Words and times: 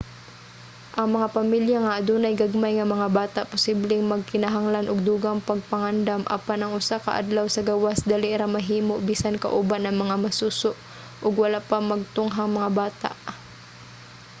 ang 0.99 1.07
mga 1.15 1.27
pamilya 1.37 1.77
nga 1.81 1.95
adunay 1.99 2.33
gagmay 2.41 2.73
nga 2.75 2.91
mga 2.93 3.07
bata 3.19 3.39
posibleng 3.53 4.03
magkinahanglan 4.13 4.89
og 4.91 5.05
dugang 5.09 5.39
pagpangandam 5.49 6.21
apan 6.37 6.59
ang 6.61 6.71
usa 6.79 6.97
ka 7.05 7.11
adlaw 7.21 7.45
sa 7.51 7.65
gawas 7.69 7.99
dali 8.11 8.29
ra 8.39 8.47
mahimo 8.55 8.95
bisan 9.09 9.41
kauban 9.43 9.83
ang 9.85 9.97
mga 10.03 10.15
masuso 10.25 10.71
ug 11.25 11.31
wala 11.43 11.59
pa 11.69 11.77
magtunghang 11.91 12.51
mga 12.57 12.69
bata 12.81 13.09